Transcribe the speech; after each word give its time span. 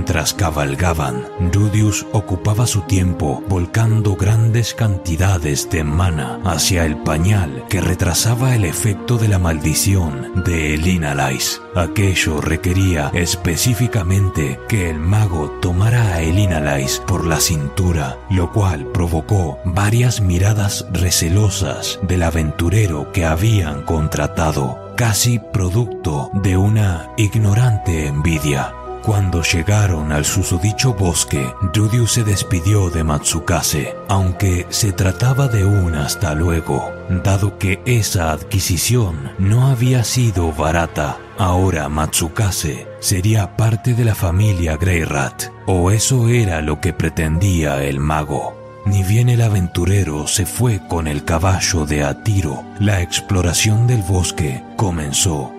Mientras 0.00 0.32
cabalgaban, 0.32 1.26
Rudius 1.52 2.06
ocupaba 2.12 2.66
su 2.66 2.80
tiempo 2.80 3.44
volcando 3.50 4.16
grandes 4.16 4.72
cantidades 4.72 5.68
de 5.68 5.84
mana 5.84 6.40
hacia 6.42 6.86
el 6.86 6.96
pañal 6.96 7.66
que 7.68 7.82
retrasaba 7.82 8.54
el 8.54 8.64
efecto 8.64 9.18
de 9.18 9.28
la 9.28 9.38
maldición 9.38 10.42
de 10.42 10.72
Elinalais. 10.72 11.60
Aquello 11.74 12.40
requería 12.40 13.10
específicamente 13.12 14.58
que 14.70 14.88
el 14.88 14.98
mago 14.98 15.50
tomara 15.60 16.14
a 16.14 16.22
Elinalais 16.22 17.02
por 17.06 17.26
la 17.26 17.38
cintura, 17.38 18.16
lo 18.30 18.52
cual 18.52 18.86
provocó 18.86 19.58
varias 19.66 20.22
miradas 20.22 20.86
recelosas 20.92 22.00
del 22.08 22.22
aventurero 22.22 23.12
que 23.12 23.26
habían 23.26 23.82
contratado, 23.82 24.94
casi 24.96 25.38
producto 25.38 26.30
de 26.32 26.56
una 26.56 27.10
ignorante 27.18 28.06
envidia. 28.06 28.72
Cuando 29.02 29.42
llegaron 29.42 30.12
al 30.12 30.26
susodicho 30.26 30.92
bosque, 30.92 31.54
Rudius 31.72 32.12
se 32.12 32.24
despidió 32.24 32.90
de 32.90 33.02
Matsukase, 33.02 33.96
aunque 34.08 34.66
se 34.68 34.92
trataba 34.92 35.48
de 35.48 35.64
un 35.64 35.94
hasta 35.94 36.34
luego, 36.34 36.92
dado 37.24 37.56
que 37.58 37.80
esa 37.86 38.30
adquisición 38.30 39.32
no 39.38 39.68
había 39.68 40.04
sido 40.04 40.52
barata. 40.52 41.16
Ahora 41.38 41.88
Matsukase 41.88 42.86
sería 43.00 43.56
parte 43.56 43.94
de 43.94 44.04
la 44.04 44.14
familia 44.14 44.76
Greyrat, 44.76 45.44
o 45.64 45.90
eso 45.90 46.28
era 46.28 46.60
lo 46.60 46.80
que 46.82 46.92
pretendía 46.92 47.82
el 47.82 48.00
mago. 48.00 48.60
Ni 48.84 49.02
bien 49.02 49.28
el 49.28 49.40
aventurero 49.40 50.26
se 50.26 50.44
fue 50.44 50.80
con 50.88 51.06
el 51.06 51.24
caballo 51.24 51.86
de 51.86 52.04
Atiro, 52.04 52.64
la 52.78 53.00
exploración 53.00 53.86
del 53.86 54.02
bosque 54.02 54.62
comenzó, 54.76 55.52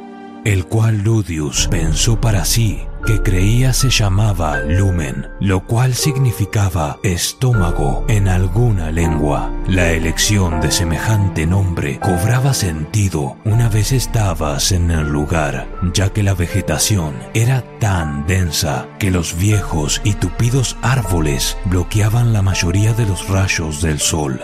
el 0.46 0.66
cual 0.66 1.00
Ludius 1.00 1.68
pensó 1.68 2.20
para 2.20 2.46
sí 2.46 2.82
que 3.06 3.22
creía 3.22 3.74
se 3.74 3.90
llamaba 3.90 4.60
lumen, 4.60 5.28
lo 5.40 5.66
cual 5.66 5.94
significaba 5.94 7.00
estómago 7.04 8.06
en 8.08 8.28
alguna 8.28 8.92
lengua. 8.92 9.52
La 9.68 9.92
elección 9.92 10.62
de 10.62 10.72
semejante 10.72 11.46
nombre 11.46 12.00
cobraba 12.00 12.54
sentido 12.54 13.38
una 13.44 13.70
vez 13.70 13.92
estabas 13.92 14.72
en 14.72 14.92
el 14.92 15.08
lugar, 15.08 15.68
ya 15.94 16.10
que 16.10 16.24
la 16.24 16.34
vegetación 16.34 17.16
era 17.34 17.64
tan 17.80 18.28
densa 18.28 18.88
que 19.00 19.12
los 19.12 19.36
viejos 19.38 20.02
y 20.04 20.14
tupidos 20.14 20.78
árboles 20.82 21.58
bloqueaban 21.66 22.34
la 22.34 22.42
mayoría 22.42 22.94
de 22.94 23.06
los 23.06 23.28
rayos 23.28 23.82
del 23.82 24.00
sol. 24.00 24.40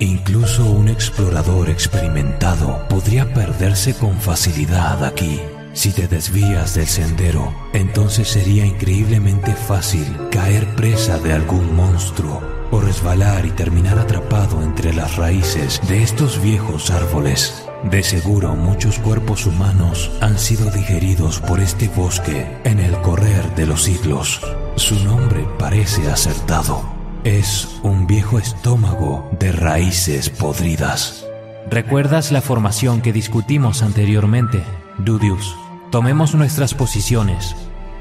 Incluso 0.00 0.64
un 0.64 0.88
explorador 0.88 1.70
experimentado 1.70 2.86
podría 2.88 3.32
perderse 3.32 3.94
con 3.94 4.20
facilidad 4.20 5.04
aquí. 5.04 5.40
Si 5.74 5.90
te 5.90 6.06
desvías 6.06 6.74
del 6.74 6.86
sendero, 6.86 7.54
entonces 7.72 8.28
sería 8.28 8.66
increíblemente 8.66 9.54
fácil 9.54 10.04
caer 10.30 10.66
presa 10.74 11.18
de 11.18 11.32
algún 11.32 11.74
monstruo 11.74 12.42
o 12.70 12.80
resbalar 12.80 13.46
y 13.46 13.50
terminar 13.50 13.98
atrapado 13.98 14.62
entre 14.62 14.92
las 14.92 15.16
raíces 15.16 15.80
de 15.88 16.02
estos 16.02 16.42
viejos 16.42 16.90
árboles. 16.90 17.64
De 17.84 18.02
seguro 18.02 18.54
muchos 18.54 18.98
cuerpos 18.98 19.46
humanos 19.46 20.10
han 20.20 20.38
sido 20.38 20.70
digeridos 20.70 21.40
por 21.40 21.60
este 21.60 21.88
bosque 21.88 22.46
en 22.64 22.78
el 22.78 22.96
correr 23.00 23.54
de 23.54 23.66
los 23.66 23.82
siglos. 23.82 24.40
Su 24.76 25.02
nombre 25.04 25.46
parece 25.58 26.10
acertado. 26.10 27.01
Es 27.24 27.68
un 27.84 28.08
viejo 28.08 28.40
estómago 28.40 29.30
de 29.38 29.52
raíces 29.52 30.28
podridas. 30.28 31.24
¿Recuerdas 31.70 32.32
la 32.32 32.40
formación 32.40 33.00
que 33.00 33.12
discutimos 33.12 33.84
anteriormente, 33.84 34.64
Dudius? 34.98 35.54
Tomemos 35.92 36.34
nuestras 36.34 36.74
posiciones. 36.74 37.54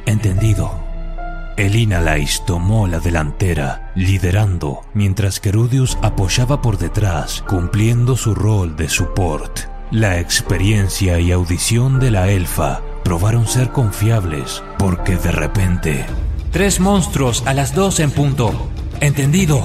Entendido. 0.08 0.74
Elinalais 1.56 2.44
tomó 2.48 2.88
la 2.88 3.00
delantera, 3.00 3.92
liderando, 3.94 4.82
mientras 4.96 5.40
que 5.40 5.52
Rudius 5.52 6.00
apoyaba 6.02 6.64
por 6.64 6.80
detrás, 6.80 7.44
cumpliendo 7.48 8.18
su 8.18 8.34
rol 8.34 8.76
de 8.76 8.90
support. 8.90 9.60
La 9.92 10.20
experiencia 10.20 11.20
y 11.20 11.32
audición 11.32 12.00
de 12.00 12.10
la 12.10 12.30
elfa 12.30 12.82
probaron 13.04 13.46
ser 13.46 13.70
confiables, 13.70 14.64
porque 14.80 15.16
de 15.18 15.32
repente... 15.32 16.06
Tres 16.50 16.80
monstruos 16.80 17.44
a 17.46 17.54
las 17.54 17.76
dos 17.76 18.00
en 18.00 18.10
punto. 18.10 18.70
Entendido. 19.02 19.64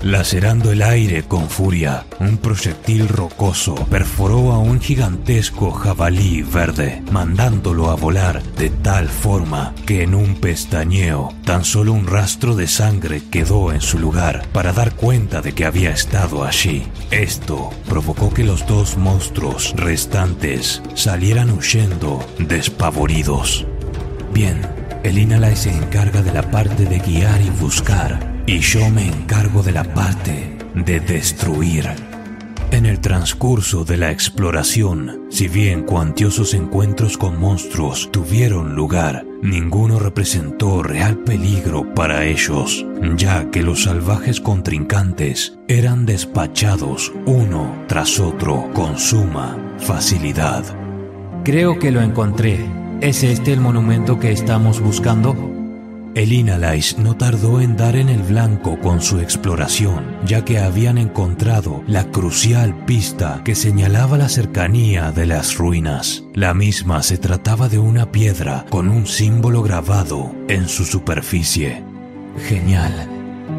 Lacerando 0.00 0.70
el 0.70 0.80
aire 0.80 1.24
con 1.24 1.50
furia, 1.50 2.06
un 2.20 2.38
proyectil 2.38 3.08
rocoso 3.08 3.74
perforó 3.90 4.52
a 4.52 4.58
un 4.58 4.80
gigantesco 4.80 5.72
jabalí 5.72 6.42
verde, 6.42 7.02
mandándolo 7.10 7.90
a 7.90 7.96
volar 7.96 8.40
de 8.56 8.70
tal 8.70 9.08
forma 9.08 9.74
que 9.86 10.04
en 10.04 10.14
un 10.14 10.36
pestañeo 10.36 11.34
tan 11.44 11.64
solo 11.64 11.92
un 11.92 12.06
rastro 12.06 12.54
de 12.54 12.68
sangre 12.68 13.22
quedó 13.28 13.72
en 13.72 13.80
su 13.80 13.98
lugar 13.98 14.46
para 14.52 14.72
dar 14.72 14.94
cuenta 14.94 15.42
de 15.42 15.52
que 15.52 15.64
había 15.64 15.90
estado 15.90 16.44
allí. 16.44 16.86
Esto 17.10 17.70
provocó 17.88 18.32
que 18.32 18.44
los 18.44 18.66
dos 18.68 18.96
monstruos 18.96 19.74
restantes 19.76 20.80
salieran 20.94 21.50
huyendo 21.50 22.24
despavoridos. 22.38 23.66
Bien, 24.32 24.79
el 25.02 25.18
Inalai 25.18 25.56
se 25.56 25.70
encarga 25.70 26.22
de 26.22 26.32
la 26.32 26.50
parte 26.50 26.84
de 26.84 26.98
guiar 26.98 27.40
y 27.40 27.50
buscar 27.50 28.42
y 28.46 28.58
yo 28.60 28.88
me 28.90 29.06
encargo 29.06 29.62
de 29.62 29.72
la 29.72 29.84
parte 29.84 30.56
de 30.74 31.00
destruir. 31.00 31.88
En 32.72 32.86
el 32.86 33.00
transcurso 33.00 33.84
de 33.84 33.96
la 33.96 34.12
exploración, 34.12 35.26
si 35.30 35.48
bien 35.48 35.82
cuantiosos 35.82 36.54
encuentros 36.54 37.18
con 37.18 37.38
monstruos 37.38 38.10
tuvieron 38.12 38.76
lugar, 38.76 39.24
ninguno 39.42 39.98
representó 39.98 40.82
real 40.82 41.18
peligro 41.18 41.94
para 41.94 42.24
ellos, 42.26 42.86
ya 43.16 43.50
que 43.50 43.62
los 43.62 43.84
salvajes 43.84 44.40
contrincantes 44.40 45.58
eran 45.66 46.06
despachados 46.06 47.12
uno 47.26 47.74
tras 47.88 48.20
otro 48.20 48.70
con 48.72 48.98
suma 48.98 49.58
facilidad. 49.78 50.64
Creo 51.42 51.78
que 51.78 51.90
lo 51.90 52.00
encontré. 52.02 52.79
¿Es 53.00 53.22
este 53.22 53.54
el 53.54 53.62
monumento 53.62 54.18
que 54.18 54.30
estamos 54.30 54.78
buscando? 54.78 55.34
El 56.14 56.34
Inalais 56.34 56.98
no 56.98 57.16
tardó 57.16 57.62
en 57.62 57.74
dar 57.74 57.96
en 57.96 58.10
el 58.10 58.22
blanco 58.22 58.78
con 58.78 59.00
su 59.00 59.20
exploración, 59.20 60.18
ya 60.26 60.44
que 60.44 60.58
habían 60.58 60.98
encontrado 60.98 61.82
la 61.86 62.10
crucial 62.10 62.84
pista 62.84 63.40
que 63.42 63.54
señalaba 63.54 64.18
la 64.18 64.28
cercanía 64.28 65.12
de 65.12 65.24
las 65.24 65.56
ruinas. 65.56 66.24
La 66.34 66.52
misma 66.52 67.02
se 67.02 67.16
trataba 67.16 67.70
de 67.70 67.78
una 67.78 68.12
piedra 68.12 68.66
con 68.68 68.90
un 68.90 69.06
símbolo 69.06 69.62
grabado 69.62 70.34
en 70.48 70.68
su 70.68 70.84
superficie. 70.84 71.82
Genial. 72.48 73.08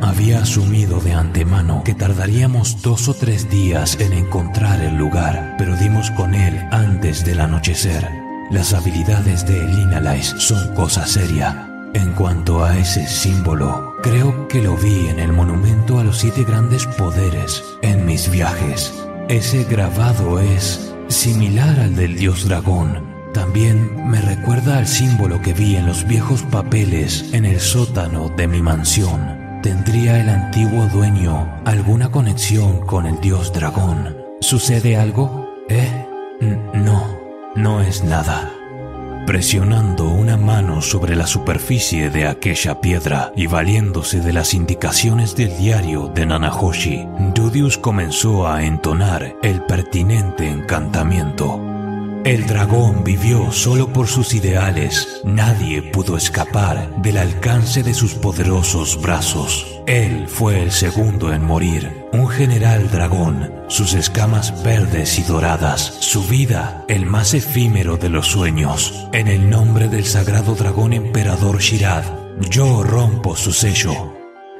Había 0.03 0.43
asumido 0.43 0.99
de 0.99 1.13
antemano 1.13 1.81
que 1.83 1.95
tardaríamos 1.95 2.83
dos 2.83 3.09
o 3.09 3.15
tres 3.15 3.49
días 3.49 3.99
en 3.99 4.13
encontrar 4.13 4.81
el 4.81 4.97
lugar, 4.97 5.55
pero 5.57 5.75
dimos 5.77 6.11
con 6.11 6.35
él 6.35 6.59
antes 6.69 7.25
del 7.25 7.39
anochecer. 7.39 8.20
Las 8.51 8.74
habilidades 8.74 9.45
de 9.45 9.59
Elinalais 9.63 10.36
son 10.38 10.75
cosa 10.75 11.06
seria. 11.07 11.68
En 11.94 12.13
cuanto 12.13 12.63
a 12.63 12.77
ese 12.77 13.07
símbolo, 13.07 13.95
creo 14.01 14.48
que 14.48 14.62
lo 14.62 14.75
vi 14.77 15.07
en 15.07 15.19
el 15.19 15.33
monumento 15.33 16.00
a 16.00 16.03
los 16.03 16.19
siete 16.19 16.44
grandes 16.44 16.86
poderes 16.86 17.63
en 17.81 18.06
mis 18.06 18.30
viajes. 18.30 18.94
Ese 19.30 19.63
grabado 19.63 20.39
es 20.39 20.94
similar 21.07 21.80
al 21.80 21.95
del 21.95 22.18
dios 22.18 22.48
dragón. 22.48 23.09
También 23.33 24.09
me 24.09 24.21
recuerda 24.21 24.77
al 24.77 24.88
símbolo 24.88 25.42
que 25.42 25.53
vi 25.53 25.75
en 25.75 25.86
los 25.86 26.06
viejos 26.06 26.44
papeles 26.44 27.33
en 27.33 27.45
el 27.45 27.59
sótano 27.59 28.30
de 28.30 28.48
mi 28.48 28.62
mansión. 28.62 29.39
¿Tendría 29.63 30.19
el 30.19 30.30
antiguo 30.30 30.88
dueño 30.88 31.62
alguna 31.65 32.09
conexión 32.09 32.86
con 32.86 33.06
el 33.06 33.19
dios 33.21 33.53
dragón? 33.53 34.18
¿Sucede 34.42 34.98
algo? 34.98 35.50
¿Eh? 35.69 36.07
no, 36.74 37.20
no 37.56 37.81
es 37.81 38.03
nada. 38.03 38.51
Presionando 39.25 40.09
una 40.09 40.36
mano 40.36 40.81
sobre 40.81 41.15
la 41.15 41.27
superficie 41.27 42.09
de 42.09 42.27
aquella 42.27 42.81
piedra 42.81 43.31
y 43.36 43.48
valiéndose 43.48 44.19
de 44.19 44.33
las 44.33 44.53
indicaciones 44.53 45.36
del 45.36 45.56
diario 45.57 46.07
de 46.07 46.25
Nanahoshi, 46.25 47.07
Dudius 47.33 47.77
comenzó 47.77 48.48
a 48.48 48.63
entonar 48.63 49.36
el 49.44 49.62
pertinente 49.62 50.50
encantamiento. 50.50 51.70
El 52.23 52.45
dragón 52.45 53.03
vivió 53.03 53.51
solo 53.51 53.91
por 53.91 54.07
sus 54.07 54.35
ideales. 54.35 55.21
Nadie 55.23 55.81
pudo 55.81 56.18
escapar 56.18 57.01
del 57.01 57.18
alcance 57.18 57.81
de 57.81 57.95
sus 57.95 58.13
poderosos 58.13 59.01
brazos. 59.01 59.81
Él 59.88 60.27
fue 60.27 60.62
el 60.62 60.71
segundo 60.71 61.33
en 61.33 61.44
morir, 61.44 62.06
un 62.13 62.27
general 62.27 62.91
dragón, 62.91 63.51
sus 63.69 63.95
escamas 63.95 64.63
verdes 64.63 65.18
y 65.18 65.23
doradas, 65.23 65.81
su 65.81 66.23
vida 66.23 66.85
el 66.88 67.07
más 67.07 67.33
efímero 67.33 67.97
de 67.97 68.09
los 68.09 68.27
sueños. 68.27 69.07
En 69.13 69.27
el 69.27 69.50
nombre 69.50 69.88
del 69.88 70.06
sagrado 70.06 70.53
dragón 70.53 70.94
emperador 70.94 71.59
Shirad, 71.59 72.03
yo 72.51 72.83
rompo 72.83 73.35
su 73.35 73.51
sello. 73.51 74.13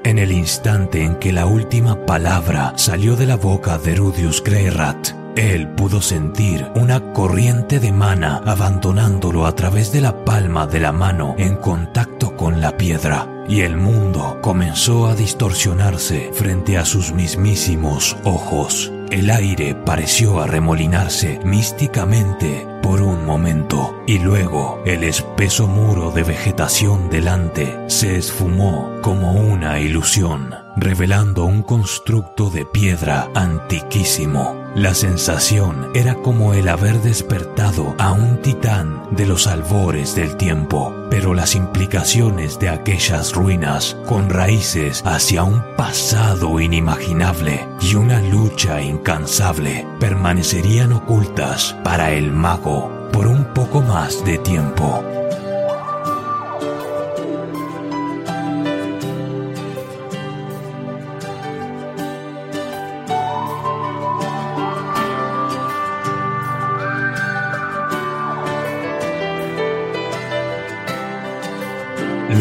En 0.03 0.17
el 0.17 0.31
instante 0.31 1.03
en 1.03 1.17
que 1.17 1.31
la 1.31 1.45
última 1.45 2.07
palabra 2.07 2.73
salió 2.75 3.15
de 3.15 3.27
la 3.27 3.35
boca 3.35 3.77
de 3.77 3.93
Rudius 3.93 4.43
Greyrat, 4.43 5.20
él 5.35 5.69
pudo 5.69 6.01
sentir 6.01 6.67
una 6.75 7.13
corriente 7.13 7.79
de 7.79 7.91
mana 7.91 8.41
abandonándolo 8.45 9.45
a 9.45 9.55
través 9.55 9.91
de 9.91 10.01
la 10.01 10.25
palma 10.25 10.67
de 10.67 10.79
la 10.79 10.91
mano 10.91 11.35
en 11.37 11.55
contacto 11.55 12.35
con 12.35 12.61
la 12.61 12.77
piedra 12.77 13.27
y 13.47 13.61
el 13.61 13.77
mundo 13.77 14.39
comenzó 14.41 15.07
a 15.07 15.15
distorsionarse 15.15 16.31
frente 16.33 16.77
a 16.77 16.85
sus 16.85 17.11
mismísimos 17.11 18.15
ojos. 18.23 18.91
El 19.09 19.29
aire 19.29 19.75
pareció 19.75 20.39
arremolinarse 20.39 21.39
místicamente 21.43 22.65
por 22.81 23.01
un 23.01 23.25
momento 23.25 24.01
y 24.07 24.19
luego 24.19 24.81
el 24.85 25.03
espeso 25.03 25.67
muro 25.67 26.11
de 26.11 26.23
vegetación 26.23 27.09
delante 27.09 27.77
se 27.87 28.17
esfumó 28.17 28.89
como 29.01 29.33
una 29.33 29.79
ilusión, 29.79 30.55
revelando 30.77 31.43
un 31.45 31.61
constructo 31.63 32.49
de 32.49 32.65
piedra 32.65 33.29
antiquísimo 33.35 34.60
la 34.75 34.94
sensación 34.94 35.89
era 35.94 36.15
como 36.15 36.53
el 36.53 36.69
haber 36.69 37.01
despertado 37.01 37.94
a 37.97 38.12
un 38.13 38.41
titán 38.41 39.03
de 39.12 39.25
los 39.25 39.47
albores 39.47 40.15
del 40.15 40.38
tiempo, 40.38 40.95
pero 41.09 41.33
las 41.33 41.56
implicaciones 41.56 42.57
de 42.59 42.69
aquellas 42.69 43.33
ruinas, 43.33 43.97
con 44.06 44.29
raíces 44.29 45.01
hacia 45.06 45.44
un 45.44 45.62
pasado 45.75 46.59
inimaginable 46.59 47.68
y 47.81 47.95
una 47.95 48.21
lucha 48.21 48.81
incansable, 48.81 49.85
permanecerían 50.00 50.94
ocultas 50.94 51.75
para 51.83 52.12
el 52.12 52.31
mago 52.31 53.09
por 53.12 53.27
un 53.27 53.44
poco 53.53 53.81
más 53.81 54.24
de 54.24 54.38
tiempo. 54.38 55.03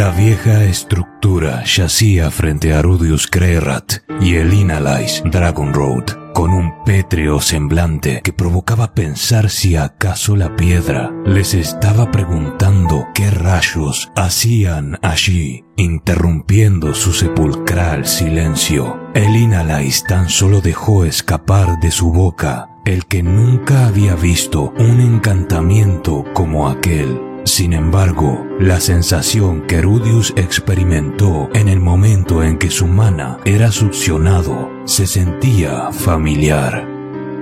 La 0.01 0.13
vieja 0.13 0.65
estructura 0.65 1.63
yacía 1.65 2.31
frente 2.31 2.73
a 2.73 2.81
Rudius 2.81 3.27
Krerat 3.27 3.97
y 4.19 4.37
el 4.37 4.55
Inalais 4.55 5.23
Dragon 5.27 5.75
Road, 5.75 6.33
con 6.33 6.53
un 6.53 6.73
pétreo 6.87 7.39
semblante 7.43 8.23
que 8.25 8.33
provocaba 8.33 8.95
pensar 8.95 9.51
si 9.51 9.77
acaso 9.77 10.37
la 10.37 10.57
piedra 10.57 11.13
les 11.27 11.53
estaba 11.53 12.11
preguntando 12.11 13.09
qué 13.13 13.31
rayos 13.31 14.11
hacían 14.17 14.99
allí, 15.03 15.67
interrumpiendo 15.77 16.95
su 16.95 17.13
sepulcral 17.13 18.07
silencio. 18.07 18.99
El 19.13 19.37
Inalais 19.37 20.03
tan 20.05 20.31
solo 20.31 20.63
dejó 20.63 21.05
escapar 21.05 21.79
de 21.79 21.91
su 21.91 22.11
boca 22.11 22.71
el 22.87 23.05
que 23.05 23.23
nunca 23.23 23.87
había 23.87 24.15
visto 24.15 24.73
un 24.79 25.03
encantamiento 25.03 26.25
como 26.33 26.71
aquel 26.71 27.30
sin 27.45 27.73
embargo, 27.73 28.47
la 28.59 28.81
sensación 28.81 29.63
que 29.63 29.81
Rudius 29.81 30.33
experimentó 30.37 31.49
en 31.55 31.69
el 31.69 31.81
momento 31.81 32.43
en 32.43 32.59
que 32.59 32.71
su 32.71 32.87
mana 32.87 33.39
era 33.45 33.73
succionado 33.73 34.71
se 34.85 35.07
sentía 35.07 35.91
familiar. 35.93 36.87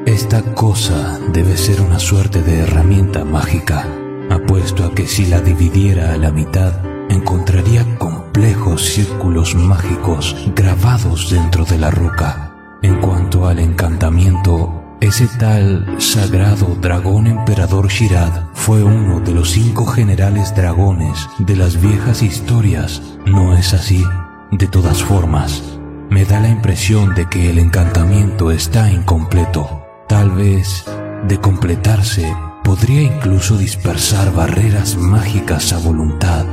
Esta 0.07 0.43
cosa 0.55 1.19
debe 1.33 1.57
ser 1.57 1.81
una 1.81 1.99
suerte 1.99 2.43
de 2.43 2.61
herramienta 2.61 3.25
mágica. 3.25 3.87
Apuesto 4.31 4.85
a 4.85 4.95
que 4.95 5.07
si 5.07 5.27
la 5.27 5.41
dividiera 5.41 6.15
a 6.15 6.17
la 6.17 6.31
mitad, 6.31 6.73
encontraría 7.11 7.85
complejos 7.99 8.85
círculos 8.85 9.55
mágicos 9.55 10.37
grabados 10.55 11.31
dentro 11.31 11.65
de 11.65 11.79
la 11.79 11.91
roca. 11.91 12.55
En 12.83 13.01
cuanto 13.01 13.47
al 13.49 13.59
encantamiento, 13.59 14.78
ese 15.01 15.29
tal 15.39 15.97
sagrado 15.99 16.77
dragón 16.81 17.29
emperador 17.29 17.89
Shirad 17.89 18.49
fue 18.55 18.83
uno 18.83 19.21
de 19.21 19.33
los 19.33 19.51
cinco 19.51 19.87
generales 19.87 20.55
dragones 20.57 21.29
de 21.39 21.57
las 21.57 21.81
viejas 21.81 22.23
historias. 22.23 23.01
¿No 23.25 23.57
es 23.57 23.75
así? 23.75 24.05
De 24.51 24.67
todas 24.67 25.03
formas, 25.03 25.63
me 26.11 26.25
da 26.25 26.41
la 26.41 26.49
impresión 26.49 27.15
de 27.15 27.29
que 27.29 27.49
el 27.51 27.59
encantamiento 27.59 28.51
está 28.51 28.91
incompleto. 28.91 29.87
Tal 30.09 30.31
vez, 30.31 30.85
de 31.29 31.39
completarse, 31.39 32.35
podría 32.65 33.03
incluso 33.03 33.57
dispersar 33.57 34.33
barreras 34.33 34.97
mágicas 34.97 35.73
a 35.73 35.79
voluntad. 35.79 36.45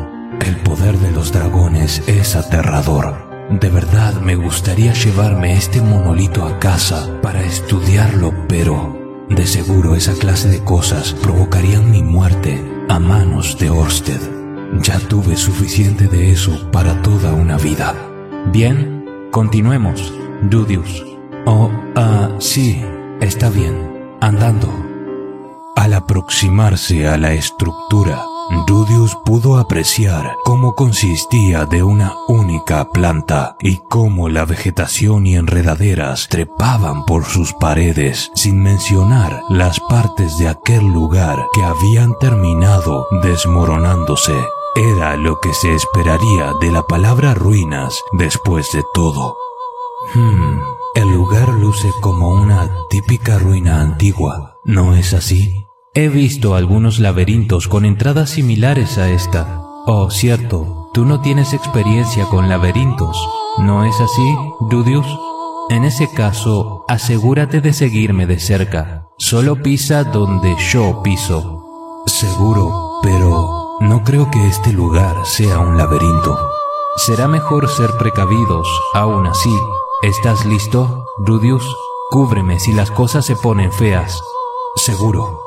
El 0.45 0.57
poder 0.57 0.99
de 0.99 1.11
los 1.11 1.31
dragones 1.31 2.03
es 2.07 2.35
aterrador. 2.35 3.34
De 3.49 3.69
verdad 3.69 4.19
me 4.21 4.35
gustaría 4.35 4.93
llevarme 4.93 5.53
este 5.53 5.79
monolito 5.79 6.45
a 6.45 6.57
casa 6.59 7.07
para 7.21 7.43
estudiarlo, 7.43 8.33
pero 8.47 8.97
de 9.29 9.45
seguro 9.45 9.95
esa 9.95 10.13
clase 10.13 10.49
de 10.49 10.63
cosas 10.63 11.13
provocarían 11.13 11.91
mi 11.91 12.01
muerte 12.01 12.59
a 12.89 12.99
manos 12.99 13.57
de 13.59 13.69
Orsted. 13.69 14.19
Ya 14.81 14.99
tuve 14.99 15.37
suficiente 15.37 16.07
de 16.07 16.31
eso 16.31 16.71
para 16.71 17.01
toda 17.03 17.33
una 17.33 17.57
vida. 17.57 17.93
Bien, 18.51 19.05
continuemos, 19.31 20.11
Dudius. 20.41 21.05
Oh, 21.45 21.69
ah, 21.95 22.29
sí, 22.39 22.83
está 23.21 23.49
bien, 23.51 24.17
andando. 24.21 24.73
Al 25.75 25.93
aproximarse 25.93 27.07
a 27.07 27.17
la 27.17 27.33
estructura, 27.33 28.25
Dudius 28.67 29.15
pudo 29.25 29.57
apreciar 29.57 30.37
cómo 30.43 30.75
consistía 30.75 31.65
de 31.65 31.81
una 31.83 32.13
única 32.27 32.89
planta 32.91 33.55
y 33.59 33.77
cómo 33.89 34.29
la 34.29 34.45
vegetación 34.45 35.25
y 35.25 35.35
enredaderas 35.35 36.27
trepaban 36.29 37.05
por 37.05 37.25
sus 37.25 37.53
paredes, 37.53 38.31
sin 38.35 38.61
mencionar 38.61 39.41
las 39.49 39.79
partes 39.79 40.37
de 40.37 40.47
aquel 40.47 40.85
lugar 40.85 41.47
que 41.53 41.63
habían 41.63 42.17
terminado 42.19 43.07
desmoronándose. 43.23 44.35
Era 44.75 45.15
lo 45.15 45.39
que 45.39 45.53
se 45.53 45.73
esperaría 45.73 46.53
de 46.61 46.71
la 46.71 46.83
palabra 46.83 47.33
ruinas 47.33 47.99
después 48.11 48.71
de 48.73 48.83
todo. 48.93 49.37
Hmm, 50.13 50.59
el 50.95 51.09
lugar 51.09 51.49
luce 51.49 51.91
como 51.99 52.29
una 52.29 52.69
típica 52.89 53.39
ruina 53.39 53.81
antigua, 53.81 54.59
¿no 54.63 54.93
es 54.95 55.13
así? 55.13 55.64
He 55.97 56.09
visto 56.09 56.55
algunos 56.55 56.99
laberintos 56.99 57.69
con 57.69 57.85
entradas 57.85 58.31
similares 58.31 58.97
a 58.97 59.09
esta. 59.09 59.61
Oh, 59.85 60.11
cierto, 60.11 60.89
tú 60.93 61.05
no 61.05 61.21
tienes 61.21 61.53
experiencia 61.53 62.25
con 62.25 62.49
laberintos, 62.49 63.17
¿no 63.59 63.85
es 63.85 63.95
así, 64.01 64.35
Dudius? 64.69 65.07
En 65.69 65.85
ese 65.85 66.11
caso, 66.11 66.83
asegúrate 66.89 67.61
de 67.61 67.71
seguirme 67.71 68.27
de 68.27 68.39
cerca. 68.39 69.07
Solo 69.17 69.63
pisa 69.63 70.03
donde 70.03 70.57
yo 70.69 71.01
piso. 71.01 72.03
Seguro, 72.07 72.99
pero 73.01 73.77
no 73.79 74.03
creo 74.03 74.29
que 74.29 74.45
este 74.47 74.73
lugar 74.73 75.15
sea 75.25 75.59
un 75.59 75.77
laberinto. 75.77 76.37
Será 76.97 77.29
mejor 77.29 77.69
ser 77.69 77.91
precavidos, 77.91 78.67
aún 78.93 79.27
así. 79.27 79.57
¿Estás 80.01 80.45
listo, 80.45 81.05
Dudius? 81.19 81.63
Cúbreme 82.09 82.59
si 82.59 82.73
las 82.73 82.91
cosas 82.91 83.25
se 83.25 83.37
ponen 83.37 83.71
feas. 83.71 84.21
Seguro. 84.75 85.44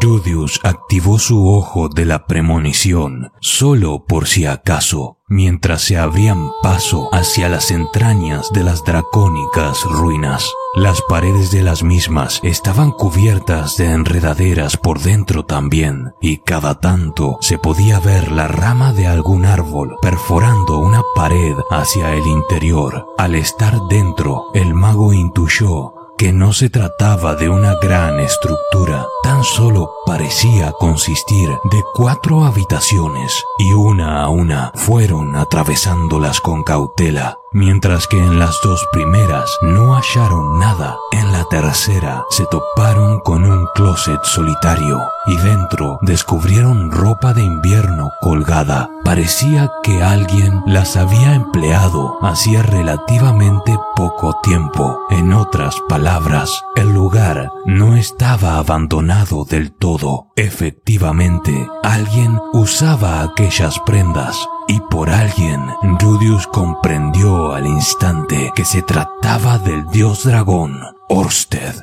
Dudius 0.00 0.60
activó 0.62 1.18
su 1.18 1.48
ojo 1.48 1.88
de 1.88 2.04
la 2.04 2.26
premonición 2.26 3.32
solo 3.40 4.04
por 4.04 4.26
si 4.26 4.44
acaso, 4.46 5.18
mientras 5.26 5.82
se 5.82 5.96
abrían 5.96 6.50
paso 6.62 7.08
hacia 7.12 7.48
las 7.48 7.70
entrañas 7.70 8.50
de 8.52 8.64
las 8.64 8.84
dracónicas 8.84 9.84
ruinas. 9.84 10.52
Las 10.74 11.02
paredes 11.02 11.50
de 11.50 11.62
las 11.62 11.82
mismas 11.82 12.40
estaban 12.42 12.92
cubiertas 12.92 13.76
de 13.76 13.86
enredaderas 13.90 14.76
por 14.76 15.00
dentro 15.00 15.44
también, 15.44 16.12
y 16.20 16.38
cada 16.38 16.78
tanto 16.78 17.38
se 17.40 17.58
podía 17.58 17.98
ver 18.00 18.30
la 18.30 18.48
rama 18.48 18.92
de 18.92 19.06
algún 19.06 19.46
árbol 19.46 19.96
perforando 20.02 20.78
una 20.78 21.02
pared 21.14 21.56
hacia 21.70 22.14
el 22.14 22.26
interior. 22.26 23.06
Al 23.18 23.34
estar 23.34 23.80
dentro, 23.88 24.50
el 24.54 24.74
mago 24.74 25.12
intuyó 25.12 25.94
que 26.20 26.34
no 26.34 26.52
se 26.52 26.68
trataba 26.68 27.34
de 27.34 27.48
una 27.48 27.76
gran 27.76 28.20
estructura, 28.20 29.06
tan 29.22 29.42
solo 29.42 29.90
parecía 30.04 30.70
consistir 30.72 31.48
de 31.48 31.82
cuatro 31.94 32.44
habitaciones 32.44 33.42
y 33.58 33.72
una 33.72 34.22
a 34.22 34.28
una 34.28 34.70
fueron 34.74 35.34
atravesándolas 35.34 36.42
con 36.42 36.62
cautela, 36.62 37.38
mientras 37.52 38.06
que 38.06 38.18
en 38.18 38.38
las 38.38 38.60
dos 38.62 38.86
primeras 38.92 39.56
no 39.62 39.94
hallaron 39.94 40.58
nada, 40.58 40.96
en 41.12 41.32
la 41.32 41.44
tercera 41.44 42.24
se 42.30 42.46
toparon 42.46 43.20
con 43.20 43.44
un 43.44 43.66
closet 43.74 44.20
solitario 44.22 45.00
y 45.26 45.36
dentro 45.36 45.98
descubrieron 46.02 46.90
ropa 46.90 47.34
de 47.34 47.42
invierno 47.42 48.10
colgada. 48.20 48.90
Parecía 49.04 49.72
que 49.82 50.02
alguien 50.02 50.62
las 50.66 50.96
había 50.96 51.34
empleado 51.34 52.18
hacía 52.22 52.62
relativamente 52.62 53.78
poco 53.96 54.38
tiempo. 54.42 54.98
En 55.10 55.32
otras 55.32 55.76
palabras, 55.88 56.62
el 56.76 56.92
lugar 56.92 57.50
no 57.66 57.96
estaba 57.96 58.56
abandonado 58.58 59.44
del 59.44 59.72
todo. 59.72 60.28
Efectivamente, 60.36 61.68
alguien 61.82 62.38
usaba 62.52 63.22
aquellas 63.22 63.78
prendas 63.80 64.48
y 64.70 64.78
por 64.88 65.10
alguien, 65.10 65.66
Rudius 65.98 66.46
comprendió 66.46 67.52
al 67.52 67.66
instante 67.66 68.52
que 68.54 68.64
se 68.64 68.82
trataba 68.82 69.58
del 69.58 69.84
dios 69.88 70.22
dragón, 70.22 70.78
Orsted. 71.08 71.74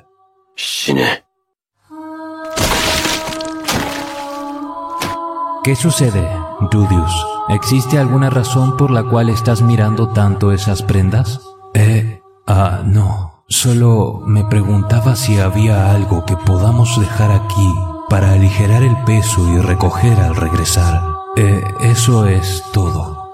¿Qué 5.65 5.75
sucede, 5.75 6.29
Rudius? 6.71 7.25
¿Existe 7.49 7.99
alguna 7.99 8.29
razón 8.29 8.77
por 8.77 8.89
la 8.89 9.03
cual 9.03 9.27
estás 9.27 9.61
mirando 9.61 10.07
tanto 10.13 10.53
esas 10.53 10.81
prendas? 10.81 11.41
Eh, 11.73 12.21
ah, 12.47 12.83
no. 12.85 13.43
Solo 13.49 14.21
me 14.25 14.45
preguntaba 14.45 15.17
si 15.17 15.39
había 15.39 15.91
algo 15.91 16.23
que 16.23 16.37
podamos 16.37 16.97
dejar 16.97 17.31
aquí 17.31 17.73
para 18.09 18.31
aligerar 18.31 18.81
el 18.81 18.95
peso 19.03 19.45
y 19.49 19.59
recoger 19.59 20.21
al 20.21 20.37
regresar. 20.37 21.16
Eh, 21.39 21.63
eso 21.81 22.25
es 22.25 22.63
todo. 22.73 23.29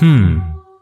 Hmm, 0.00 0.38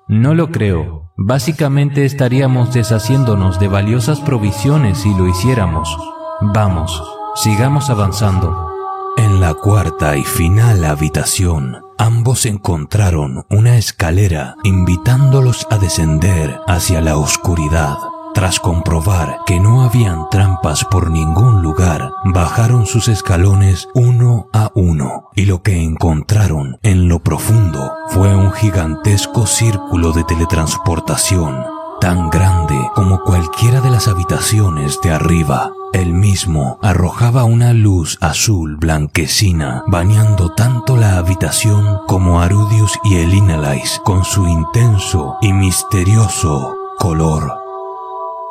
no 0.08 0.34
lo 0.34 0.50
creo. 0.50 1.10
Básicamente 1.16 2.04
estaríamos 2.04 2.74
deshaciéndonos 2.74 3.58
de 3.58 3.68
valiosas 3.68 4.20
provisiones 4.20 4.98
si 4.98 5.14
lo 5.14 5.26
hiciéramos. 5.26 5.96
Vamos, 6.42 7.02
sigamos 7.34 7.88
avanzando. 7.88 8.70
En 9.16 9.40
la 9.40 9.54
cuarta 9.54 10.18
y 10.18 10.24
final 10.24 10.84
habitación, 10.84 11.78
ambos 11.96 12.44
encontraron 12.44 13.46
una 13.48 13.78
escalera 13.78 14.56
invitándolos 14.62 15.66
a 15.70 15.78
descender 15.78 16.60
hacia 16.66 17.00
la 17.00 17.16
oscuridad. 17.16 17.96
Tras 18.36 18.60
comprobar 18.60 19.38
que 19.46 19.58
no 19.58 19.80
habían 19.80 20.28
trampas 20.28 20.84
por 20.84 21.10
ningún 21.10 21.62
lugar, 21.62 22.12
bajaron 22.22 22.84
sus 22.84 23.08
escalones 23.08 23.88
uno 23.94 24.50
a 24.52 24.70
uno 24.74 25.30
y 25.34 25.46
lo 25.46 25.62
que 25.62 25.82
encontraron 25.82 26.78
en 26.82 27.08
lo 27.08 27.20
profundo 27.20 27.94
fue 28.08 28.36
un 28.36 28.52
gigantesco 28.52 29.46
círculo 29.46 30.12
de 30.12 30.22
teletransportación, 30.24 31.64
tan 31.98 32.28
grande 32.28 32.78
como 32.94 33.22
cualquiera 33.22 33.80
de 33.80 33.88
las 33.88 34.06
habitaciones 34.06 35.00
de 35.02 35.12
arriba. 35.12 35.72
El 35.94 36.12
mismo 36.12 36.78
arrojaba 36.82 37.44
una 37.44 37.72
luz 37.72 38.18
azul 38.20 38.76
blanquecina, 38.76 39.82
bañando 39.86 40.52
tanto 40.52 40.98
la 40.98 41.16
habitación 41.16 42.00
como 42.06 42.42
Arudius 42.42 42.98
y 43.02 43.14
Elinalais 43.14 43.98
con 44.04 44.26
su 44.26 44.46
intenso 44.46 45.38
y 45.40 45.54
misterioso 45.54 46.76
color. 46.98 47.65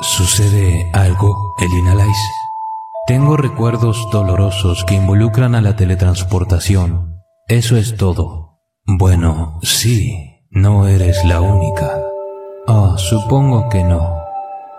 ¿Sucede 0.02 0.92
algo, 0.94 1.56
Elinalais? 1.58 2.18
Tengo 3.08 3.38
recuerdos 3.38 4.10
dolorosos 4.12 4.84
que 4.84 4.96
involucran 4.96 5.56
a 5.56 5.62
la 5.62 5.78
teletransportación. 5.78 7.22
Eso 7.48 7.78
es 7.78 7.96
todo. 7.96 8.60
Bueno, 8.86 9.58
sí, 9.64 10.42
no 10.52 10.88
eres 10.88 11.24
la 11.24 11.40
única. 11.40 11.98
Oh, 12.68 12.98
supongo 12.98 13.70
que 13.70 13.86
no. 13.86 14.16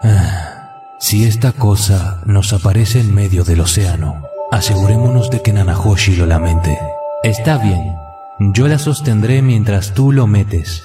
Ah, 0.03 0.97
si 1.01 1.25
esta 1.25 1.53
cosa 1.53 2.21
nos 2.27 2.53
aparece 2.53 3.01
en 3.01 3.15
medio 3.15 3.43
del 3.43 3.61
océano, 3.61 4.23
asegurémonos 4.51 5.31
de 5.31 5.41
que 5.41 5.55
Nanahoshi 5.55 6.17
lo 6.17 6.27
lamente. 6.27 6.79
Está 7.23 7.57
bien. 7.57 7.97
Yo 8.39 8.69
la 8.69 8.79
sostendré 8.79 9.41
mientras 9.41 9.95
tú 9.95 10.13
lo 10.13 10.27
metes. 10.27 10.83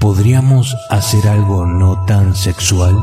¿Podríamos 0.00 0.74
hacer 0.88 1.28
algo 1.28 1.66
no 1.66 2.06
tan 2.06 2.34
sexual? 2.34 2.96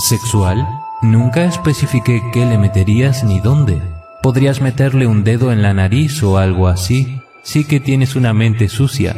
¿Sexual? 0.00 0.66
Nunca 1.02 1.44
especifiqué 1.44 2.22
qué 2.32 2.46
le 2.46 2.56
meterías 2.56 3.22
ni 3.22 3.38
dónde. 3.38 3.82
Podrías 4.22 4.62
meterle 4.62 5.06
un 5.06 5.24
dedo 5.24 5.52
en 5.52 5.60
la 5.60 5.74
nariz 5.74 6.22
o 6.22 6.38
algo 6.38 6.68
así. 6.68 7.20
Sí 7.42 7.64
que 7.64 7.80
tienes 7.80 8.16
una 8.16 8.32
mente 8.32 8.68
sucia. 8.68 9.14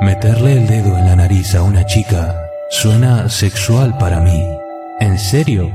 Meterle 0.00 0.54
el 0.54 0.66
dedo 0.66 0.96
en 0.96 1.04
la 1.04 1.16
nariz 1.16 1.54
a 1.54 1.62
una 1.62 1.84
chica 1.84 2.34
suena 2.70 3.28
sexual 3.28 3.98
para 3.98 4.20
mí. 4.20 4.42
¿En 5.00 5.18
serio? 5.18 5.70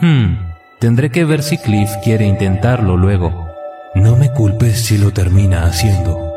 Hmm. 0.00 0.38
Tendré 0.78 1.10
que 1.10 1.26
ver 1.26 1.42
si 1.42 1.58
Cliff 1.58 1.90
quiere 2.02 2.26
intentarlo 2.26 2.96
luego. 2.96 3.48
No 3.94 4.16
me 4.16 4.32
culpes 4.32 4.86
si 4.86 4.96
lo 4.96 5.12
termina 5.12 5.64
haciendo. 5.64 6.32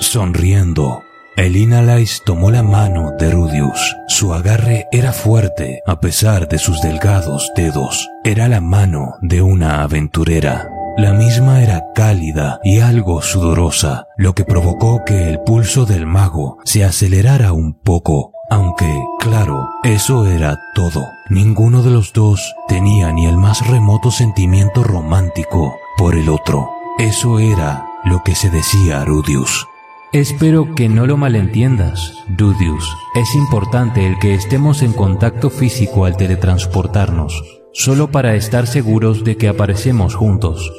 Sonriendo, 0.00 1.04
Elinalais 1.36 2.22
tomó 2.26 2.50
la 2.50 2.62
mano 2.62 3.12
de 3.18 3.30
Rudius. 3.30 3.96
Su 4.06 4.34
agarre 4.34 4.86
era 4.92 5.12
fuerte 5.12 5.80
a 5.86 5.98
pesar 5.98 6.46
de 6.46 6.58
sus 6.58 6.82
delgados 6.82 7.50
dedos. 7.56 8.10
Era 8.22 8.48
la 8.48 8.60
mano 8.60 9.14
de 9.22 9.40
una 9.40 9.82
aventurera. 9.82 10.68
La 10.98 11.14
misma 11.14 11.62
era 11.62 11.86
cálida 11.94 12.60
y 12.62 12.80
algo 12.80 13.22
sudorosa, 13.22 14.08
lo 14.18 14.34
que 14.34 14.44
provocó 14.44 15.04
que 15.06 15.30
el 15.30 15.40
pulso 15.40 15.86
del 15.86 16.06
mago 16.06 16.58
se 16.64 16.84
acelerara 16.84 17.52
un 17.52 17.72
poco. 17.72 18.32
Aunque, 18.50 18.92
claro, 19.18 19.70
eso 19.84 20.26
era 20.26 20.60
todo. 20.74 21.08
Ninguno 21.30 21.82
de 21.82 21.90
los 21.90 22.12
dos 22.12 22.54
tenía 22.68 23.10
ni 23.10 23.24
el 23.24 23.38
más 23.38 23.66
remoto 23.66 24.10
sentimiento 24.10 24.84
romántico 24.84 25.74
por 25.96 26.14
el 26.14 26.28
otro. 26.28 26.68
Eso 26.98 27.38
era 27.38 27.86
lo 28.04 28.22
que 28.22 28.34
se 28.34 28.50
decía 28.50 29.02
Rudius. 29.06 29.66
Espero 30.12 30.74
que 30.74 30.90
no 30.90 31.06
lo 31.06 31.16
malentiendas, 31.16 32.12
Dudius. 32.28 32.86
Es 33.14 33.34
importante 33.34 34.06
el 34.06 34.18
que 34.18 34.34
estemos 34.34 34.82
en 34.82 34.92
contacto 34.92 35.48
físico 35.48 36.04
al 36.04 36.18
teletransportarnos, 36.18 37.62
solo 37.72 38.10
para 38.10 38.34
estar 38.34 38.66
seguros 38.66 39.24
de 39.24 39.38
que 39.38 39.48
aparecemos 39.48 40.14
juntos. 40.14 40.70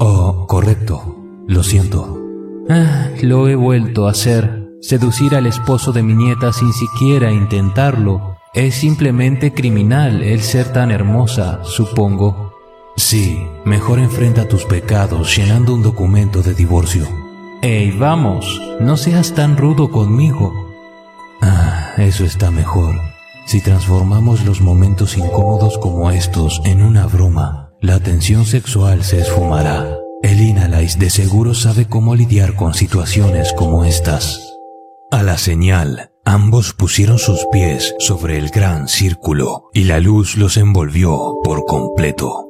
Oh, 0.00 0.48
correcto. 0.48 1.16
Lo 1.46 1.62
siento. 1.62 2.18
Ah, 2.68 3.06
lo 3.22 3.46
he 3.46 3.54
vuelto 3.54 4.08
a 4.08 4.10
hacer. 4.10 4.72
Seducir 4.80 5.36
al 5.36 5.46
esposo 5.46 5.92
de 5.92 6.02
mi 6.02 6.14
nieta 6.14 6.52
sin 6.52 6.72
siquiera 6.72 7.30
intentarlo. 7.30 8.36
Es 8.52 8.74
simplemente 8.74 9.54
criminal 9.54 10.24
el 10.24 10.40
ser 10.40 10.72
tan 10.72 10.90
hermosa, 10.90 11.60
supongo. 11.62 12.52
Sí, 12.96 13.46
mejor 13.64 14.00
enfrenta 14.00 14.48
tus 14.48 14.64
pecados 14.64 15.36
llenando 15.36 15.72
un 15.72 15.84
documento 15.84 16.42
de 16.42 16.54
divorcio. 16.54 17.21
Ey, 17.64 17.92
vamos, 17.92 18.60
no 18.80 18.96
seas 18.96 19.34
tan 19.34 19.56
rudo 19.56 19.88
conmigo. 19.92 20.52
Ah, 21.40 21.92
eso 21.96 22.24
está 22.24 22.50
mejor. 22.50 23.00
Si 23.46 23.60
transformamos 23.60 24.44
los 24.44 24.60
momentos 24.60 25.16
incómodos 25.16 25.78
como 25.78 26.10
estos 26.10 26.60
en 26.64 26.82
una 26.82 27.06
broma, 27.06 27.70
la 27.80 28.00
tensión 28.00 28.46
sexual 28.46 29.04
se 29.04 29.20
esfumará. 29.20 29.96
El 30.24 30.40
Inalais 30.40 30.98
de 30.98 31.08
seguro 31.08 31.54
sabe 31.54 31.86
cómo 31.86 32.16
lidiar 32.16 32.56
con 32.56 32.74
situaciones 32.74 33.52
como 33.52 33.84
estas. 33.84 34.40
A 35.12 35.22
la 35.22 35.38
señal, 35.38 36.10
ambos 36.24 36.72
pusieron 36.72 37.20
sus 37.20 37.46
pies 37.52 37.94
sobre 38.00 38.38
el 38.38 38.50
gran 38.50 38.88
círculo 38.88 39.70
y 39.72 39.84
la 39.84 40.00
luz 40.00 40.36
los 40.36 40.56
envolvió 40.56 41.36
por 41.44 41.64
completo. 41.64 42.48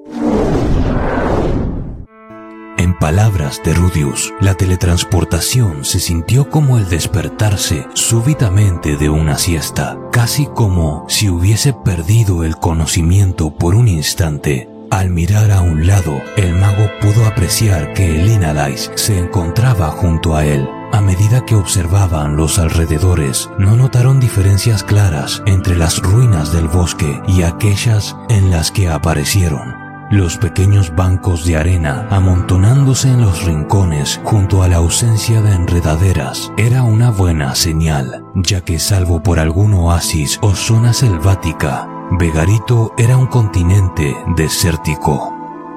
En 2.83 2.95
palabras 2.95 3.61
de 3.65 3.75
Rudius, 3.75 4.35
la 4.41 4.57
teletransportación 4.57 5.85
se 5.85 6.01
sintió 6.01 6.51
como 6.51 6.79
el 6.79 6.89
despertarse 6.89 7.87
súbitamente 7.95 8.97
de 8.97 9.09
una 9.09 9.39
siesta, 9.39 9.97
casi 10.11 10.47
como 10.47 11.07
si 11.09 11.29
hubiese 11.29 11.75
perdido 11.75 12.43
el 12.43 12.57
conocimiento 12.57 13.55
por 13.55 13.77
un 13.77 13.87
instante. 13.87 14.69
Al 14.91 15.11
mirar 15.11 15.53
a 15.53 15.61
un 15.61 15.87
lado, 15.87 16.21
el 16.37 16.57
mago 16.57 16.91
pudo 17.01 17.25
apreciar 17.25 17.95
que 17.95 18.21
el 18.21 18.29
Inalais 18.29 18.91
se 18.97 19.17
encontraba 19.17 19.91
junto 19.91 20.35
a 20.35 20.45
él. 20.45 20.69
A 20.91 21.01
medida 21.01 21.47
que 21.47 21.55
observaban 21.55 22.37
los 22.37 22.59
alrededores, 22.59 23.49
no 23.59 23.77
notaron 23.77 24.19
diferencias 24.19 24.83
claras 24.83 25.41
entre 25.47 25.77
las 25.77 26.03
ruinas 26.03 26.53
del 26.53 26.67
bosque 26.67 27.23
y 27.29 27.45
aquellas 27.45 28.17
en 28.29 28.51
las 28.51 28.73
que 28.73 28.89
aparecieron. 28.89 29.82
Los 30.13 30.37
pequeños 30.37 30.95
bancos 30.95 31.47
de 31.47 31.57
arena 31.57 32.07
amontonándose 32.11 33.09
en 33.09 33.23
los 33.23 33.45
rincones 33.45 34.21
junto 34.25 34.63
a 34.63 34.69
la 34.69 34.77
ausencia 34.77 35.41
de 35.41 35.55
enredaderas 35.55 36.53
era 36.59 36.83
una 36.83 37.11
buena 37.11 37.55
señal, 37.55 38.23
ya 38.35 38.61
que 38.61 38.79
salvo 38.79 39.23
por 39.23 39.39
algún 39.39 39.73
oasis 39.73 40.39
o 40.43 40.55
zona 40.55 40.93
selvática, 40.93 41.89
Vegarito 42.11 42.93
era 42.99 43.17
un 43.17 43.27
continente 43.27 44.15
desértico. 44.37 45.33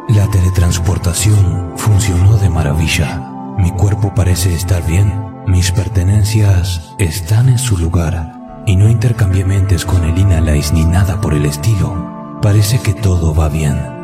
La 0.09 0.29
teletransportación 0.29 1.71
funcionó 1.77 2.35
de 2.35 2.49
maravilla. 2.49 3.55
Mi 3.57 3.71
cuerpo 3.71 4.13
parece 4.13 4.53
estar 4.53 4.85
bien, 4.85 5.13
mis 5.47 5.71
pertenencias 5.71 6.93
están 6.97 7.47
en 7.47 7.57
su 7.57 7.77
lugar 7.77 8.33
y 8.65 8.75
no 8.75 8.89
intercambié 8.89 9.45
mentes 9.45 9.85
con 9.85 10.03
el 10.03 10.17
Inalais 10.19 10.73
ni 10.73 10.83
nada 10.83 11.21
por 11.21 11.33
el 11.33 11.45
estilo. 11.45 12.37
Parece 12.41 12.79
que 12.79 12.93
todo 12.93 13.33
va 13.33 13.47
bien. 13.47 13.94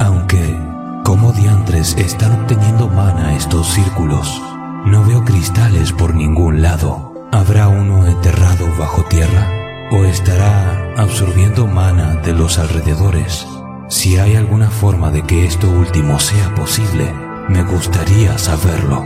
Aunque, 0.00 0.58
¿cómo 1.04 1.30
diantres 1.34 1.94
están 1.98 2.32
obteniendo 2.32 2.88
mana 2.88 3.36
estos 3.36 3.68
círculos? 3.68 4.40
No 4.86 5.04
veo 5.04 5.22
cristales 5.26 5.92
por 5.92 6.14
ningún 6.14 6.62
lado. 6.62 7.12
¿Habrá 7.32 7.68
uno 7.68 8.06
enterrado 8.06 8.66
bajo 8.78 9.04
tierra? 9.04 9.46
¿O 9.90 10.04
estará 10.04 10.94
absorbiendo 10.96 11.66
mana 11.66 12.14
de 12.24 12.32
los 12.32 12.58
alrededores? 12.58 13.46
Si 13.90 14.16
hay 14.16 14.36
alguna 14.36 14.70
forma 14.70 15.10
de 15.10 15.20
que 15.22 15.44
esto 15.44 15.68
último 15.68 16.18
sea 16.18 16.54
posible, 16.54 17.12
me 17.50 17.62
gustaría 17.62 18.38
saberlo. 18.38 19.04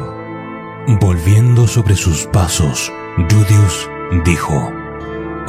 Volviendo 1.01 1.67
sobre 1.67 1.97
sus 1.97 2.29
pasos, 2.29 2.93
Judius 3.17 3.91
dijo, 4.25 4.71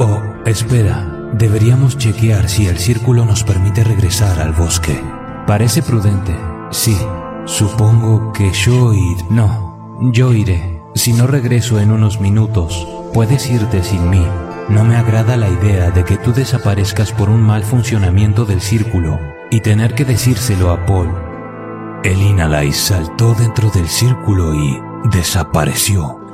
Oh, 0.00 0.24
espera, 0.44 1.30
deberíamos 1.34 1.96
chequear 1.98 2.48
si 2.48 2.66
el 2.66 2.78
círculo 2.78 3.24
nos 3.24 3.44
permite 3.44 3.84
regresar 3.84 4.40
al 4.40 4.52
bosque. 4.52 5.00
Parece 5.46 5.80
prudente. 5.80 6.36
Sí, 6.70 6.98
supongo 7.44 8.32
que 8.32 8.50
yo 8.52 8.92
iré. 8.92 9.24
No, 9.30 10.00
yo 10.12 10.32
iré. 10.32 10.82
Si 10.96 11.12
no 11.12 11.28
regreso 11.28 11.78
en 11.78 11.92
unos 11.92 12.20
minutos, 12.20 12.88
puedes 13.14 13.48
irte 13.48 13.84
sin 13.84 14.10
mí. 14.10 14.26
No 14.68 14.84
me 14.84 14.96
agrada 14.96 15.36
la 15.36 15.48
idea 15.48 15.92
de 15.92 16.04
que 16.04 16.16
tú 16.16 16.32
desaparezcas 16.32 17.12
por 17.12 17.30
un 17.30 17.42
mal 17.42 17.62
funcionamiento 17.62 18.44
del 18.44 18.60
círculo 18.60 19.20
y 19.48 19.60
tener 19.60 19.94
que 19.94 20.04
decírselo 20.04 20.70
a 20.70 20.84
Paul. 20.84 21.14
El 22.02 22.20
Inalai 22.20 22.72
saltó 22.72 23.34
dentro 23.34 23.70
del 23.70 23.86
círculo 23.86 24.52
y 24.52 24.80
desapareció. 25.12 26.25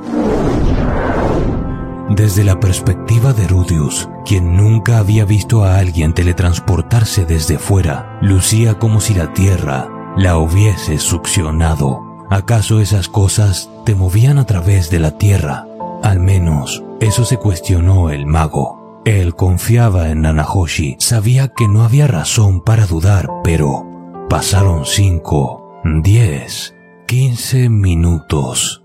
Desde 2.15 2.43
la 2.43 2.59
perspectiva 2.59 3.33
de 3.33 3.47
Rudius, 3.47 4.07
quien 4.23 4.55
nunca 4.55 4.99
había 4.99 5.25
visto 5.25 5.63
a 5.63 5.79
alguien 5.79 6.13
teletransportarse 6.13 7.25
desde 7.25 7.57
fuera, 7.57 8.19
lucía 8.21 8.77
como 8.77 9.01
si 9.01 9.15
la 9.15 9.33
Tierra 9.33 9.89
la 10.15 10.37
hubiese 10.37 10.99
succionado. 10.99 12.03
¿Acaso 12.29 12.79
esas 12.79 13.07
cosas 13.07 13.71
te 13.83 13.95
movían 13.95 14.37
a 14.37 14.45
través 14.45 14.91
de 14.91 14.99
la 14.99 15.17
Tierra? 15.17 15.65
Al 16.03 16.19
menos 16.19 16.83
eso 16.99 17.25
se 17.25 17.37
cuestionó 17.37 18.11
el 18.11 18.27
mago. 18.27 19.01
Él 19.05 19.33
confiaba 19.33 20.09
en 20.09 20.21
Nanahoshi, 20.21 20.97
sabía 20.99 21.47
que 21.47 21.67
no 21.67 21.81
había 21.81 22.05
razón 22.05 22.61
para 22.61 22.85
dudar, 22.85 23.27
pero 23.43 23.87
pasaron 24.29 24.85
cinco, 24.85 25.81
diez, 26.03 26.75
quince 27.07 27.69
minutos 27.69 28.83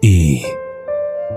y 0.00 0.44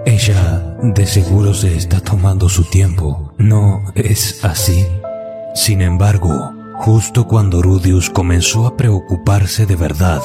ella 0.06 0.78
de 0.82 1.06
seguro 1.06 1.54
se 1.54 1.76
está 1.76 2.00
tomando 2.00 2.50
su 2.50 2.64
tiempo, 2.64 3.34
¿no 3.38 3.84
es 3.96 4.44
así? 4.44 4.86
Sin 5.54 5.82
embargo, 5.82 6.54
justo 6.76 7.28
cuando 7.28 7.62
Rudius 7.62 8.10
comenzó 8.10 8.68
a 8.68 8.78
preocuparse 8.78 9.66
de 9.66 9.76
verdad, 9.76 10.22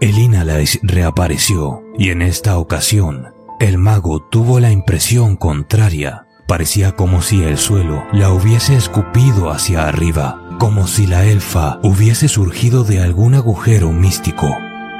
el 0.00 0.18
Inalais 0.18 0.78
reapareció 0.82 1.82
y 1.96 2.10
en 2.10 2.22
esta 2.22 2.58
ocasión 2.58 3.34
el 3.60 3.78
mago 3.78 4.20
tuvo 4.20 4.60
la 4.60 4.70
impresión 4.70 5.36
contraria. 5.36 6.26
Parecía 6.46 6.92
como 6.92 7.20
si 7.20 7.42
el 7.42 7.58
suelo 7.58 8.04
la 8.12 8.30
hubiese 8.30 8.76
escupido 8.76 9.50
hacia 9.50 9.86
arriba, 9.86 10.56
como 10.58 10.86
si 10.86 11.06
la 11.06 11.24
elfa 11.24 11.78
hubiese 11.82 12.28
surgido 12.28 12.84
de 12.84 13.00
algún 13.00 13.34
agujero 13.34 13.90
místico. 13.92 14.46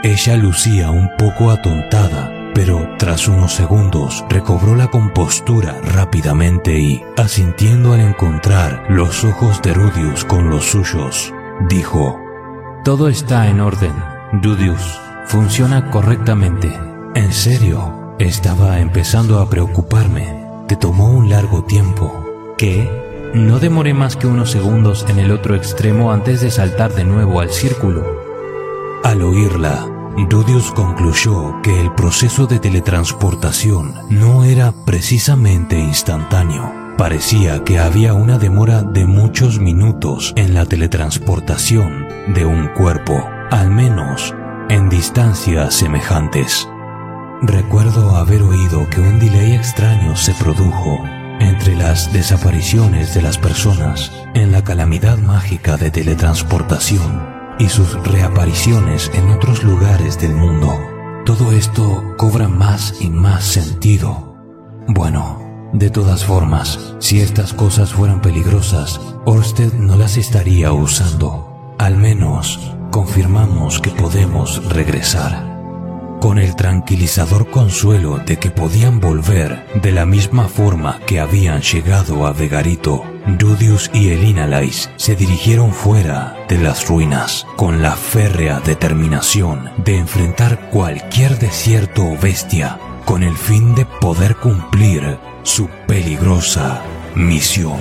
Ella 0.05 0.37
lucía 0.37 0.93
un 0.93 1.11
poco 1.19 1.51
atontada, 1.51 2.33
pero 2.55 2.89
tras 2.99 3.27
unos 3.27 3.53
segundos 3.53 4.25
recobró 4.29 4.77
la 4.77 4.87
compostura 4.87 5.81
rápidamente 5.83 6.79
y, 6.79 7.03
asintiendo 7.17 7.95
al 7.95 8.01
encontrar 8.01 8.87
los 8.89 9.25
ojos 9.25 9.61
de 9.61 9.75
Rudius 9.75 10.25
con 10.25 10.51
los 10.51 10.67
suyos, 10.67 11.35
dijo, 11.69 12.17
Todo 12.85 13.09
está 13.09 13.49
en 13.49 13.61
orden, 13.61 13.93
Rudius. 14.41 15.01
Funciona 15.27 15.91
correctamente. 15.91 16.73
En 17.17 17.33
serio, 17.33 18.15
estaba 18.21 18.79
empezando 18.79 19.41
a 19.41 19.51
preocuparme. 19.51 20.47
Te 20.69 20.77
tomó 20.77 21.11
un 21.11 21.29
largo 21.29 21.65
tiempo. 21.65 22.25
¿Qué? 22.57 22.89
No 23.35 23.59
demoré 23.59 23.95
más 23.95 24.17
que 24.17 24.29
unos 24.29 24.53
segundos 24.53 25.05
en 25.09 25.19
el 25.19 25.33
otro 25.33 25.57
extremo 25.57 26.13
antes 26.13 26.41
de 26.41 26.53
saltar 26.53 26.95
de 26.95 27.05
nuevo 27.05 27.41
al 27.41 27.51
círculo. 27.51 28.18
Al 29.09 29.23
oírla, 29.23 29.87
Rudius 30.29 30.71
concluyó 30.73 31.63
que 31.63 31.81
el 31.81 31.95
proceso 31.95 32.47
de 32.47 32.59
teletransportación 32.59 33.95
no 34.11 34.45
era 34.45 34.73
precisamente 34.85 35.79
instantáneo. 35.79 36.71
Parecía 36.99 37.65
que 37.65 37.79
había 37.79 38.13
una 38.13 38.37
demora 38.37 38.83
de 38.83 39.07
muchos 39.07 39.61
minutos 39.61 40.35
en 40.37 40.53
la 40.53 40.67
teletransportación 40.67 42.07
de 42.35 42.45
un 42.45 42.69
cuerpo, 42.75 43.25
al 43.51 43.71
menos 43.71 44.35
en 44.69 44.91
distancias 44.91 45.73
semejantes. 45.73 46.69
Recuerdo 47.41 48.15
haber 48.15 48.43
oído 48.43 48.91
que 48.91 49.01
un 49.01 49.19
delay 49.19 49.55
extraño 49.55 50.17
se 50.17 50.35
produjo 50.35 51.03
entre 51.41 51.77
las 51.77 52.13
desapariciones 52.13 53.15
de 53.15 53.23
las 53.23 53.39
personas 53.39 54.13
en 54.35 54.53
la 54.53 54.63
calamidad 54.63 55.17
mágica 55.17 55.79
de 55.79 55.91
teletransportación 55.91 57.38
y 57.59 57.69
sus 57.69 57.95
reapariciones 58.05 59.11
en 59.15 59.31
otros 59.31 59.63
lugares 59.65 60.21
del 60.21 60.35
mundo. 60.35 60.79
Todo 61.25 61.53
esto 61.53 62.15
cobra 62.17 62.49
más 62.49 62.95
y 63.01 63.11
más 63.11 63.45
sentido. 63.45 64.37
Bueno, 64.87 65.71
de 65.73 65.91
todas 65.91 66.25
formas, 66.25 66.95
si 66.99 67.21
estas 67.21 67.53
cosas 67.53 67.93
fueran 67.93 68.23
peligrosas, 68.23 69.01
Orsted 69.27 69.75
no 69.75 69.97
las 69.97 70.17
estaría 70.17 70.73
usando. 70.73 71.75
Al 71.79 71.97
menos 71.97 72.73
confirmamos 72.91 73.81
que 73.81 73.91
podemos 73.91 74.65
regresar. 74.73 75.47
Con 76.21 76.39
el 76.39 76.57
tranquilizador 76.57 77.51
consuelo 77.51 78.19
de 78.19 78.39
que 78.39 78.51
podían 78.51 78.99
volver 78.99 79.67
de 79.83 79.93
la 79.93 80.07
misma 80.07 80.49
forma 80.49 80.99
que 81.07 81.21
habían 81.21 81.61
llegado 81.61 82.27
a 82.27 82.33
Vegarito, 82.33 83.05
Rudius 83.37 83.91
y 83.93 84.09
Elinalais 84.09 84.91
se 84.97 85.15
dirigieron 85.15 85.73
fuera 85.73 86.35
de 86.49 86.59
las 86.59 86.89
ruinas 86.89 87.47
con 87.57 87.83
la 87.83 87.93
férrea 87.93 88.61
determinación 88.61 89.71
de 89.85 89.99
enfrentar 89.99 90.71
cualquier 90.71 91.39
desierto 91.39 92.05
o 92.07 92.17
bestia 92.17 92.79
con 93.05 93.23
el 93.23 93.37
fin 93.37 93.75
de 93.75 93.85
poder 93.85 94.37
cumplir 94.37 95.19
su 95.43 95.69
peligrosa 95.87 96.83
misión. 97.15 97.79